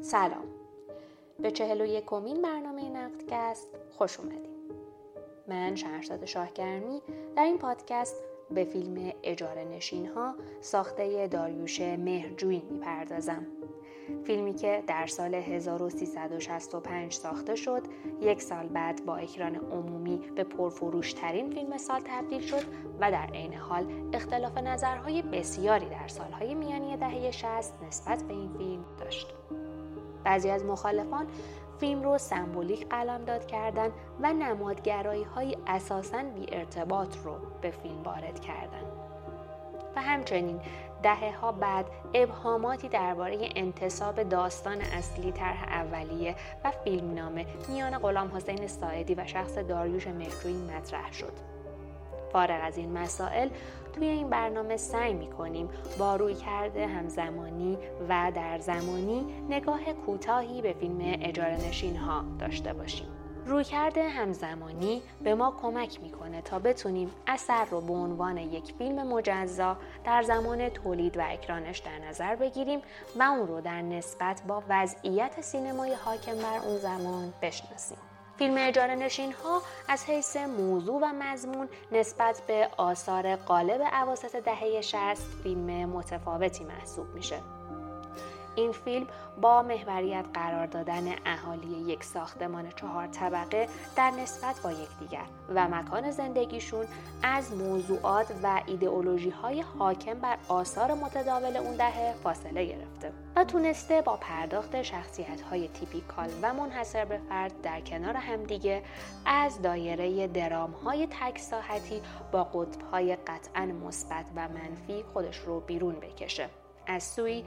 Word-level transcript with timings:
سلام. 0.00 0.44
به 1.38 1.50
چهل 1.50 1.80
و 1.80 1.86
یکمین 1.86 2.42
برنامه 2.42 2.88
نقدکست 2.88 3.68
خوش 3.90 4.20
اومدیم 4.20 4.54
من 5.48 5.74
شهرزاد 5.74 6.24
شاهگرمی 6.24 7.02
در 7.36 7.44
این 7.44 7.58
پادکست 7.58 8.24
به 8.50 8.64
فیلم 8.64 9.12
اجاره 9.22 9.64
نشین 9.64 10.06
ها 10.06 10.34
ساخته 10.60 11.26
داریوش 11.26 11.80
مهرجویی 11.80 12.62
می‌پردازم. 12.70 13.46
فیلمی 14.24 14.54
که 14.54 14.82
در 14.86 15.06
سال 15.06 15.34
1365 15.34 17.12
ساخته 17.12 17.54
شد 17.54 17.82
یک 18.20 18.42
سال 18.42 18.66
بعد 18.66 19.04
با 19.04 19.16
اکران 19.16 19.56
عمومی 19.56 20.16
به 20.36 20.44
پرفروشترین 20.44 21.50
فیلم 21.50 21.76
سال 21.76 22.00
تبدیل 22.04 22.40
شد 22.40 22.62
و 23.00 23.10
در 23.10 23.26
عین 23.26 23.54
حال 23.54 24.10
اختلاف 24.12 24.58
نظرهای 24.58 25.22
بسیاری 25.22 25.88
در 25.88 26.08
سالهای 26.08 26.54
میانی 26.54 26.96
دهه 26.96 27.30
60 27.30 27.82
نسبت 27.82 28.22
به 28.22 28.34
این 28.34 28.52
فیلم 28.52 28.84
داشت. 28.98 29.34
بعضی 30.24 30.50
از 30.50 30.64
مخالفان 30.64 31.26
فیلم 31.80 32.02
رو 32.02 32.18
سمبولیک 32.18 32.88
قلمداد 32.88 33.46
کردن 33.46 33.88
و 34.20 34.32
نمادگرایی 34.32 35.22
های 35.22 35.56
اساساً 35.66 36.22
بی 36.22 36.46
ارتباط 36.52 37.16
رو 37.24 37.36
به 37.60 37.70
فیلم 37.70 38.02
وارد 38.02 38.40
کردن. 38.40 38.82
و 39.96 40.02
همچنین 40.02 40.60
دهه 41.02 41.38
ها 41.40 41.52
بعد 41.52 41.86
ابهاماتی 42.14 42.88
درباره 42.88 43.48
انتصاب 43.56 44.22
داستان 44.22 44.80
اصلی 44.80 45.32
طرح 45.32 45.62
اولیه 45.68 46.34
و 46.64 46.70
فیلمنامه 46.70 47.46
میان 47.68 47.98
غلام 47.98 48.36
حسین 48.36 48.66
ساعدی 48.66 49.14
و 49.14 49.26
شخص 49.26 49.58
داریوش 49.58 50.06
مهرجویی 50.06 50.56
مطرح 50.56 51.12
شد. 51.12 51.53
فارغ 52.34 52.60
از 52.62 52.76
این 52.76 52.98
مسائل 52.98 53.48
توی 53.92 54.06
این 54.06 54.30
برنامه 54.30 54.76
سعی 54.76 55.14
می 55.14 55.26
کنیم 55.30 55.68
با 55.98 56.16
روی 56.16 56.34
کرده 56.34 56.86
همزمانی 56.86 57.78
و 58.08 58.32
در 58.34 58.58
زمانی 58.58 59.24
نگاه 59.48 59.92
کوتاهی 60.06 60.62
به 60.62 60.72
فیلم 60.72 60.98
اجاره 61.00 61.68
نشین 61.68 61.96
ها 61.96 62.24
داشته 62.38 62.72
باشیم. 62.72 63.06
رویکرد 63.46 63.98
همزمانی 63.98 65.02
به 65.22 65.34
ما 65.34 65.54
کمک 65.62 66.02
می‌کنه 66.02 66.42
تا 66.42 66.58
بتونیم 66.58 67.10
اثر 67.26 67.64
رو 67.64 67.80
به 67.80 67.92
عنوان 67.92 68.38
یک 68.38 68.74
فیلم 68.78 69.06
مجزا 69.08 69.76
در 70.04 70.22
زمان 70.22 70.68
تولید 70.68 71.16
و 71.16 71.22
اکرانش 71.24 71.78
در 71.78 71.98
نظر 72.08 72.36
بگیریم 72.36 72.80
و 73.18 73.22
اون 73.22 73.48
رو 73.48 73.60
در 73.60 73.82
نسبت 73.82 74.42
با 74.48 74.62
وضعیت 74.68 75.40
سینمای 75.40 75.94
حاکم 75.94 76.36
بر 76.36 76.58
اون 76.66 76.78
زمان 76.78 77.32
بشناسیم. 77.42 78.13
فیلم 78.38 78.54
اجاره 78.58 78.94
نشین 78.94 79.32
ها 79.32 79.62
از 79.88 80.04
حیث 80.04 80.36
موضوع 80.36 81.00
و 81.02 81.12
مضمون 81.12 81.68
نسبت 81.92 82.42
به 82.46 82.68
آثار 82.76 83.36
قالب 83.36 83.82
عواسط 83.92 84.36
دهه 84.36 84.80
60 84.80 84.96
فیلم 85.42 85.88
متفاوتی 85.90 86.64
محسوب 86.64 87.14
میشه. 87.14 87.40
این 88.56 88.72
فیلم 88.72 89.06
با 89.40 89.62
محوریت 89.62 90.24
قرار 90.34 90.66
دادن 90.66 91.04
اهالی 91.26 91.92
یک 91.92 92.04
ساختمان 92.04 92.70
چهار 92.70 93.06
طبقه 93.06 93.68
در 93.96 94.10
نسبت 94.10 94.60
با 94.64 94.72
یکدیگر 94.72 95.24
و 95.54 95.68
مکان 95.68 96.10
زندگیشون 96.10 96.86
از 97.22 97.52
موضوعات 97.52 98.26
و 98.42 98.62
ایدئولوژی 98.66 99.30
های 99.30 99.60
حاکم 99.60 100.14
بر 100.14 100.38
آثار 100.48 100.94
متداول 100.94 101.56
اون 101.56 101.76
دهه 101.76 102.14
فاصله 102.22 102.64
گرفته 102.64 103.12
و 103.36 103.44
تونسته 103.44 104.02
با 104.02 104.16
پرداخت 104.16 104.82
شخصیت 104.82 105.40
های 105.40 105.68
تیپیکال 105.68 106.28
و 106.42 106.54
منحصر 106.54 107.04
به 107.04 107.20
فرد 107.28 107.60
در 107.62 107.80
کنار 107.80 108.16
همدیگه 108.16 108.82
از 109.26 109.62
دایره 109.62 110.26
درام 110.26 110.70
های 110.70 111.06
تک 111.06 111.38
ساحتی 111.38 112.02
با 112.32 112.44
قطب 112.44 112.80
های 112.92 113.16
قطعا 113.16 113.66
مثبت 113.66 114.26
و 114.36 114.48
منفی 114.48 115.04
خودش 115.12 115.38
رو 115.38 115.60
بیرون 115.60 115.94
بکشه. 115.94 116.48
از 116.86 117.02
سوی 117.02 117.44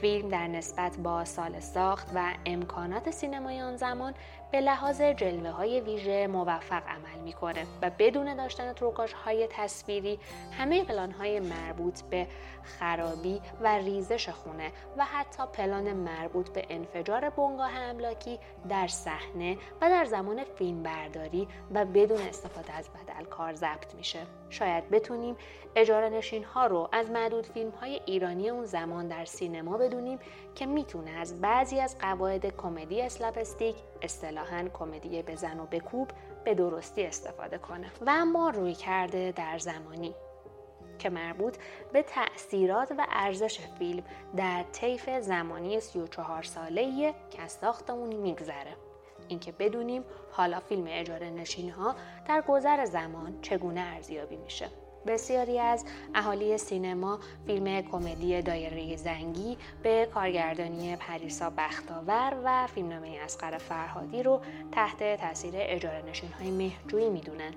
فیلم 0.00 0.28
در 0.28 0.46
نسبت 0.46 0.96
با 0.96 1.24
سال 1.24 1.60
ساخت 1.60 2.08
و 2.14 2.32
امکانات 2.46 3.10
سینمای 3.10 3.60
آن 3.60 3.76
زمان 3.76 4.14
به 4.52 4.60
لحاظ 4.60 5.00
جلوه 5.00 5.50
های 5.50 5.80
ویژه 5.80 6.26
موفق 6.26 6.82
عمل 6.88 7.22
می‌کنه 7.24 7.66
و 7.82 7.90
بدون 7.98 8.34
داشتن 8.36 8.72
تروکاش 8.72 9.12
های 9.12 9.48
تصویری 9.50 10.18
همه 10.58 10.84
پلان 10.84 11.10
های 11.10 11.40
مربوط 11.40 12.02
به 12.02 12.26
خرابی 12.62 13.40
و 13.60 13.78
ریزش 13.78 14.28
خونه 14.28 14.72
و 14.96 15.04
حتی 15.04 15.42
پلان 15.52 15.92
مربوط 15.92 16.48
به 16.48 16.66
انفجار 16.70 17.30
بنگاه 17.30 17.78
املاکی 17.78 18.38
در 18.68 18.86
صحنه 18.86 19.56
و 19.80 19.90
در 19.90 20.04
زمان 20.04 20.44
فیلم 20.44 20.82
برداری 20.82 21.48
و 21.74 21.84
بدون 21.84 22.20
استفاده 22.20 22.72
از 22.72 22.88
بدل 22.90 23.24
کار 23.24 23.54
ضبط 23.54 23.94
میشه. 23.94 24.20
شاید 24.50 24.90
بتونیم 24.90 25.36
اجاره 25.76 26.08
نشین 26.08 26.44
ها 26.44 26.66
رو 26.66 26.88
از 26.92 27.10
معدود 27.10 27.46
فیلم 27.46 27.70
های 27.70 28.00
ایرانی 28.06 28.48
اون 28.48 28.64
زمان 28.76 29.08
در 29.08 29.24
سینما 29.24 29.76
بدونیم 29.76 30.18
که 30.54 30.66
می‌تونه 30.66 31.10
از 31.10 31.40
بعضی 31.40 31.80
از 31.80 31.98
قواعد 31.98 32.56
کمدی 32.56 33.02
اسلاپستیک 33.02 33.76
اصطلاحا 34.02 34.68
کمدی 34.74 35.22
بزن 35.22 35.60
و 35.60 35.66
بکوب 35.66 36.08
به 36.44 36.54
درستی 36.54 37.02
استفاده 37.02 37.58
کنه. 37.58 37.86
و 38.00 38.10
اما 38.10 38.50
روی 38.50 38.74
کرده 38.74 39.32
در 39.32 39.58
زمانی 39.58 40.14
که 40.98 41.10
مربوط 41.10 41.56
به 41.92 42.02
تأثیرات 42.02 42.92
و 42.98 43.06
ارزش 43.08 43.60
فیلم 43.78 44.04
در 44.36 44.62
طیف 44.72 45.10
زمانی 45.20 45.80
34 45.80 46.42
ساله 46.42 47.14
که 47.30 47.42
از 47.42 47.52
ساخت 47.52 47.90
اون 47.90 48.16
میگذره. 48.16 48.76
اینکه 49.28 49.52
بدونیم 49.52 50.04
حالا 50.30 50.60
فیلم 50.60 50.84
اجاره 50.88 51.30
نشین 51.30 51.70
ها 51.70 51.94
در 52.28 52.40
گذر 52.48 52.84
زمان 52.84 53.40
چگونه 53.42 53.80
ارزیابی 53.80 54.36
میشه. 54.36 54.68
بسیاری 55.06 55.58
از 55.58 55.84
اهالی 56.14 56.58
سینما 56.58 57.18
فیلم 57.46 57.82
کمدی 57.82 58.42
دایره 58.42 58.96
زنگی 58.96 59.58
به 59.82 60.08
کارگردانی 60.14 60.96
پریسا 60.96 61.50
بختاور 61.50 62.36
و 62.44 62.66
فیلمنامه 62.66 63.18
اسقر 63.24 63.58
فرهادی 63.58 64.22
رو 64.22 64.40
تحت 64.72 65.20
تاثیر 65.20 65.54
اجاره 65.56 66.02
های 66.40 66.50
مهجویی 66.50 67.08
می‌دونن 67.08 67.52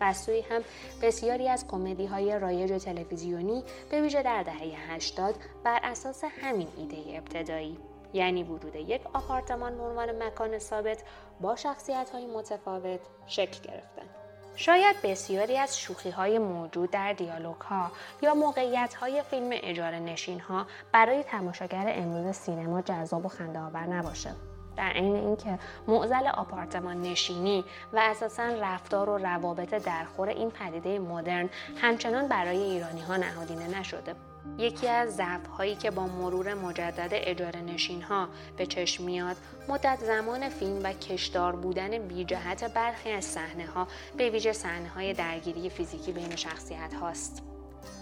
و 0.00 0.12
سوی 0.12 0.40
هم 0.40 0.62
بسیاری 1.02 1.48
از 1.48 1.66
کمدی 1.66 2.06
های 2.06 2.38
رایج 2.38 2.82
تلویزیونی 2.84 3.64
به 3.90 4.02
ویژه 4.02 4.22
در 4.22 4.42
دهه 4.42 4.92
80 4.92 5.34
بر 5.64 5.80
اساس 5.82 6.24
همین 6.24 6.68
ایده 6.76 7.18
ابتدایی 7.18 7.78
یعنی 8.12 8.42
وجود 8.42 8.76
یک 8.76 9.00
آپارتمان 9.14 9.76
به 9.76 9.82
عنوان 9.82 10.22
مکان 10.22 10.58
ثابت 10.58 11.02
با 11.40 11.56
شخصیت 11.56 12.10
های 12.10 12.26
متفاوت 12.26 13.00
شکل 13.26 13.60
گرفتن. 13.62 14.25
شاید 14.56 14.96
بسیاری 15.02 15.58
از 15.58 15.78
شوخی 15.78 16.10
های 16.10 16.38
موجود 16.38 16.90
در 16.90 17.12
دیالوگ 17.12 17.60
ها 17.60 17.90
یا 18.22 18.34
موقعیت 18.34 18.94
های 18.94 19.22
فیلم 19.22 19.50
اجاره 19.52 19.98
نشین 19.98 20.40
ها 20.40 20.66
برای 20.92 21.22
تماشاگر 21.22 21.84
امروز 21.88 22.36
سینما 22.36 22.82
جذاب 22.82 23.26
و 23.26 23.28
خنده 23.28 23.58
آور 23.58 23.86
نباشه. 23.86 24.30
در 24.76 24.90
عین 24.90 25.16
اینکه 25.16 25.58
معزل 25.88 26.26
آپارتمان 26.26 27.02
نشینی 27.02 27.64
و 27.92 27.98
اساسا 27.98 28.42
رفتار 28.42 29.08
و 29.08 29.18
روابط 29.18 29.74
درخور 29.74 30.28
این 30.28 30.50
پدیده 30.50 30.98
مدرن 30.98 31.48
همچنان 31.76 32.28
برای 32.28 32.58
ایرانی 32.58 33.00
ها 33.00 33.16
نهادینه 33.16 33.80
نشده 33.80 34.14
یکی 34.58 34.88
از 34.88 35.16
ضعف 35.16 35.46
هایی 35.46 35.74
که 35.74 35.90
با 35.90 36.06
مرور 36.06 36.54
مجدد 36.54 37.10
اجاره 37.12 37.60
نشین 37.60 38.02
ها 38.02 38.28
به 38.56 38.66
چشم 38.66 39.04
میاد 39.04 39.36
مدت 39.68 39.98
زمان 40.00 40.48
فیلم 40.48 40.80
و 40.82 40.92
کشدار 40.92 41.56
بودن 41.56 41.98
بی 41.98 42.24
جهت 42.24 42.74
برخی 42.74 43.10
از 43.10 43.24
صحنه 43.24 43.66
ها 43.66 43.88
به 44.16 44.30
ویژه 44.30 44.52
صحنه 44.52 44.88
های 44.88 45.12
درگیری 45.12 45.70
فیزیکی 45.70 46.12
بین 46.12 46.36
شخصیت 46.36 46.94
هاست 47.00 47.42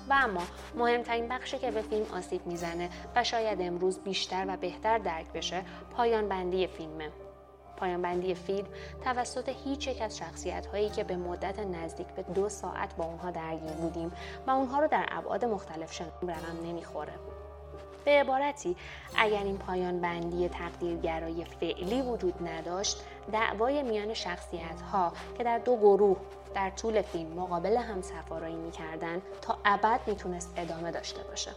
و 0.09 0.13
اما 0.13 0.43
مهمترین 0.75 1.29
بخشی 1.29 1.59
که 1.59 1.71
به 1.71 1.83
فیلم 1.83 2.07
آسیب 2.13 2.47
می‌زنه 2.47 2.91
و 3.17 3.25
شاید 3.25 3.61
امروز 3.61 3.99
بیشتر 3.99 4.45
و 4.49 4.57
بهتر 4.57 4.99
درک 4.99 5.33
بشه 5.33 5.65
پایان 5.97 6.29
بندی 6.29 6.67
فیلمه. 6.67 7.11
پایان 7.77 8.03
بندی 8.03 8.35
فیلم 8.35 8.67
توسط 9.05 9.49
هیچ 9.65 9.87
یک 9.87 10.03
از 10.03 10.19
شخصیت 10.19 10.67
هایی 10.67 10.89
که 10.89 11.05
به 11.05 11.17
مدت 11.17 11.59
نزدیک 11.59 12.07
به 12.07 12.23
دو 12.23 12.49
ساعت 12.49 12.97
با 12.97 13.05
اونها 13.05 13.31
درگیر 13.31 13.73
بودیم 13.73 14.13
و 14.47 14.51
اونها 14.51 14.81
رو 14.81 14.89
در 14.89 15.07
ابعاد 15.09 15.45
مختلف 15.45 15.93
شنیدیم 15.93 16.31
رقم 16.31 16.67
نمی‌خوره. 16.67 17.13
به 18.05 18.11
عبارتی 18.11 18.77
اگر 19.17 19.43
این 19.43 19.59
پایان 19.59 20.01
بندی 20.01 20.49
تقدیرگرای 20.49 21.45
فعلی 21.45 22.03
وجود 22.03 22.49
نداشت 22.49 23.05
دعوای 23.33 23.83
میان 23.83 24.15
شخصیت 24.15 24.81
ها 24.93 25.13
که 25.39 25.45
در 25.45 25.59
دو 25.59 25.77
گروه 25.77 26.17
در 26.55 26.71
طول 26.71 27.03
فیلم 27.03 27.33
مقابل 27.33 27.77
هم 27.77 28.03
سفارایی 28.03 28.57
می‌کردن 28.57 29.23
تا 29.43 29.59
ابد 29.65 30.01
می‌تونست 30.07 30.53
ادامه 30.57 30.91
داشته 30.91 31.23
باشه. 31.23 31.51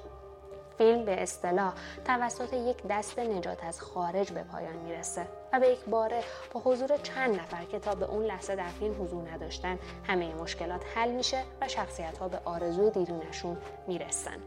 فیلم 0.77 1.05
به 1.05 1.23
اصطلاح 1.23 1.73
توسط 2.05 2.53
یک 2.53 2.77
دست 2.89 3.19
نجات 3.19 3.63
از 3.63 3.81
خارج 3.81 4.31
به 4.31 4.43
پایان 4.43 4.75
می‌رسه 4.75 5.27
و 5.53 5.59
به 5.59 5.67
یک 5.67 5.85
باره 5.85 6.23
با 6.53 6.59
حضور 6.59 6.97
چند 6.97 7.39
نفر 7.39 7.63
که 7.63 7.79
تا 7.79 7.95
به 7.95 8.05
اون 8.05 8.23
لحظه 8.23 8.55
در 8.55 8.67
فیلم 8.67 9.03
حضور 9.03 9.29
نداشتن 9.29 9.79
همه 10.03 10.35
مشکلات 10.35 10.81
حل 10.95 11.11
میشه 11.11 11.43
و 11.61 11.67
شخصیت 11.67 12.17
ها 12.17 12.27
به 12.27 12.39
آرزوی 12.45 12.91
دیرونشون 12.91 13.57
می‌رسن. 13.87 14.37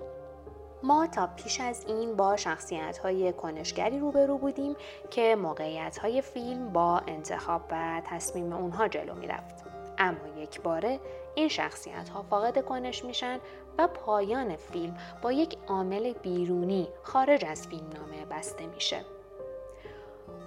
ما 0.82 1.06
تا 1.06 1.26
پیش 1.36 1.60
از 1.60 1.84
این 1.86 2.16
با 2.16 2.36
شخصیت 2.36 2.98
های 2.98 3.32
کنشگری 3.32 3.98
روبرو 3.98 4.38
بودیم 4.38 4.76
که 5.10 5.36
موقعیت 5.36 5.98
های 5.98 6.22
فیلم 6.22 6.72
با 6.72 6.98
انتخاب 7.06 7.62
و 7.70 8.02
تصمیم 8.06 8.52
اونها 8.52 8.88
جلو 8.88 9.14
می‌رفت. 9.14 9.59
اما 10.00 10.42
یک 10.42 10.60
باره 10.60 11.00
این 11.34 11.48
شخصیت 11.48 12.08
ها 12.08 12.22
فاقد 12.22 12.64
کنش 12.64 13.04
میشن 13.04 13.38
و 13.78 13.86
پایان 13.86 14.56
فیلم 14.56 14.96
با 15.22 15.32
یک 15.32 15.56
عامل 15.68 16.12
بیرونی 16.12 16.88
خارج 17.02 17.44
از 17.44 17.68
فیلم 17.68 17.88
نامه 17.94 18.24
بسته 18.30 18.66
میشه 18.66 19.04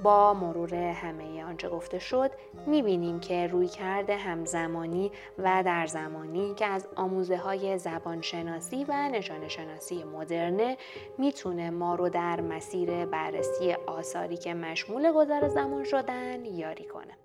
با 0.04 0.34
مرور 0.34 0.76
همه 0.76 1.44
آنچه 1.44 1.70
گفته 1.70 2.00
شد 2.00 2.32
می‌بینیم 2.68 3.20
که 3.20 3.48
روی 3.48 3.68
کرده 3.68 4.18
همزمانی 4.18 5.12
و 5.38 5.64
در 5.66 5.88
زمانی 5.88 6.54
که 6.54 6.66
از 6.66 6.88
آموزه 6.96 7.38
های 7.38 7.78
زبانشناسی 7.78 8.86
و 8.88 9.10
نشان 9.10 9.48
شناسی 9.48 10.04
مدرنه 10.04 10.78
می‌تونه 11.18 11.70
ما 11.70 11.96
رو 11.96 12.10
در 12.10 12.42
مسیر 12.42 13.06
بررسی 13.06 13.74
آثاری 13.74 14.38
که 14.38 14.54
مشمول 14.54 15.12
گذر 15.12 15.48
زمان 15.48 15.84
شدن 15.84 16.46
یاری 16.46 16.86
کنه. 16.86 17.23